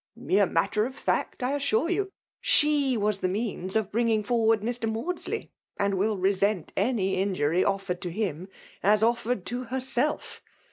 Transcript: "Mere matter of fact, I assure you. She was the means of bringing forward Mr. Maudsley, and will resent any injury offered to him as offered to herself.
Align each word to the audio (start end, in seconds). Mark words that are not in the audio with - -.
"Mere 0.15 0.47
matter 0.47 0.87
of 0.87 0.95
fact, 0.95 1.43
I 1.43 1.51
assure 1.55 1.87
you. 1.87 2.09
She 2.39 2.97
was 2.97 3.19
the 3.19 3.27
means 3.27 3.75
of 3.75 3.91
bringing 3.91 4.23
forward 4.23 4.61
Mr. 4.61 4.91
Maudsley, 4.91 5.51
and 5.77 5.93
will 5.93 6.17
resent 6.17 6.73
any 6.75 7.17
injury 7.17 7.63
offered 7.63 8.01
to 8.01 8.09
him 8.09 8.47
as 8.81 9.03
offered 9.03 9.45
to 9.45 9.65
herself. 9.65 10.41